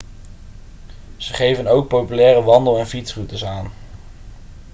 ze 1.17 1.33
geven 1.33 1.67
ook 1.67 1.87
populaire 1.87 2.41
wandel 2.43 2.77
en 2.77 2.87
fietsroutes 2.87 3.45
aan 3.45 3.71